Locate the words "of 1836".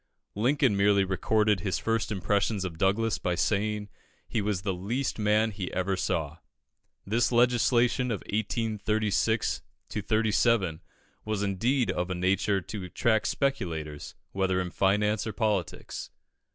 8.09-9.61